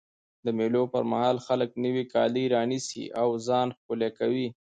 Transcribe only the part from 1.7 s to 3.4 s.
نوی کالي رانيسي او